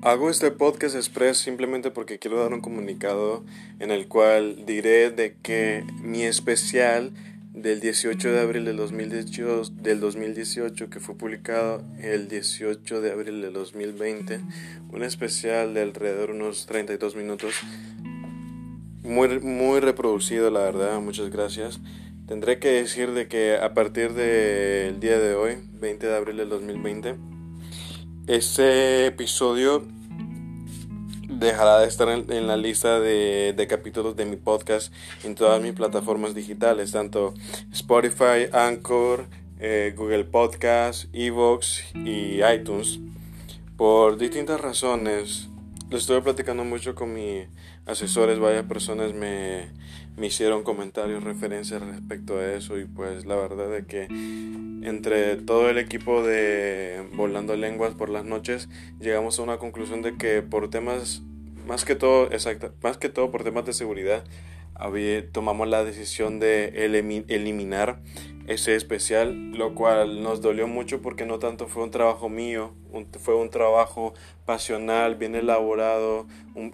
[0.00, 3.44] Hago este podcast express simplemente porque quiero dar un comunicado
[3.80, 7.10] en el cual diré de que mi especial
[7.52, 13.42] del 18 de abril del 2018, del 2018 que fue publicado el 18 de abril
[13.42, 14.40] del 2020,
[14.92, 17.54] un especial de alrededor de unos 32 minutos,
[19.02, 21.80] muy, muy reproducido la verdad, muchas gracias.
[22.28, 26.50] Tendré que decir de que a partir del día de hoy, 20 de abril del
[26.50, 27.16] 2020,
[28.28, 29.82] este episodio
[31.28, 34.92] dejará de estar en, la lista de, capítulos de mi podcast
[35.24, 37.32] en todas mis plataformas digitales, tanto
[37.72, 39.26] Spotify, Anchor,
[39.58, 43.00] eh, Google Podcast, Evox y iTunes.
[43.78, 45.47] Por distintas razones,
[45.90, 47.46] lo estuve platicando mucho con mis
[47.86, 49.68] asesores, varias personas me,
[50.16, 54.04] me hicieron comentarios, referencias respecto a eso y pues la verdad es que
[54.82, 58.68] entre todo el equipo de Volando Lenguas por las noches
[59.00, 61.22] llegamos a una conclusión de que por temas,
[61.66, 64.24] más que todo, exacto, más que todo por temas de seguridad,
[65.32, 66.68] tomamos la decisión de
[67.28, 68.00] eliminar
[68.48, 72.72] ese especial, lo cual nos dolió mucho porque no tanto fue un trabajo mío,
[73.20, 74.14] fue un trabajo
[74.46, 76.26] pasional, bien elaborado,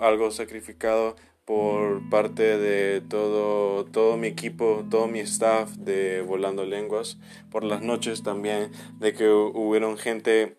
[0.00, 7.18] algo sacrificado por parte de todo, todo mi equipo, todo mi staff de Volando Lenguas,
[7.50, 10.58] por las noches también, de que hubieron gente,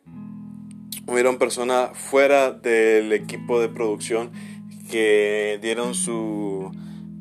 [1.07, 4.31] hubieron personas fuera del equipo de producción
[4.89, 6.52] que dieron su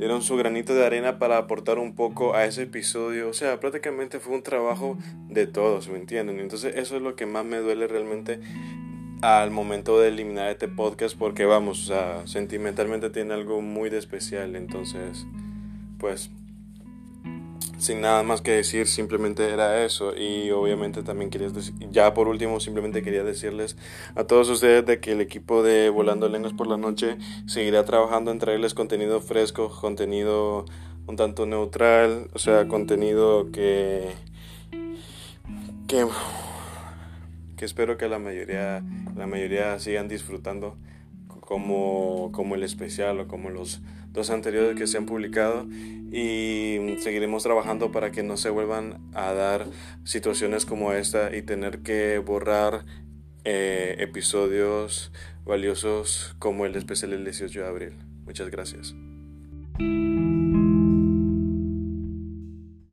[0.03, 3.29] dieron su granito de arena para aportar un poco a ese episodio.
[3.29, 6.41] O sea, prácticamente fue un trabajo de todos, ¿me entienden?
[6.41, 8.41] Entonces eso es lo que más me duele realmente
[9.21, 13.99] al momento de eliminar este podcast porque vamos, o sea, sentimentalmente tiene algo muy de
[13.99, 14.57] especial.
[14.57, 15.25] Entonces,
[15.99, 16.33] pues
[17.83, 20.17] sin nada más que decir, simplemente era eso.
[20.17, 23.77] Y obviamente también quería decir, ya por último, simplemente quería decirles
[24.15, 27.17] a todos ustedes de que el equipo de Volando Lenguas por la Noche
[27.47, 30.65] seguirá trabajando en traerles contenido fresco, contenido
[31.07, 34.13] un tanto neutral, o sea, contenido que.
[35.89, 36.07] que.
[37.57, 38.85] que espero que la mayoría,
[39.17, 40.77] la mayoría sigan disfrutando
[41.43, 43.83] como, como el especial o como los
[44.13, 45.67] dos anteriores que se han publicado
[46.13, 49.67] y seguiremos trabajando para que no se vuelvan a dar
[50.05, 52.85] situaciones como esta y tener que borrar
[53.45, 55.11] eh, episodios
[55.45, 57.93] valiosos como el especial del 18 de abril.
[58.25, 58.95] Muchas gracias.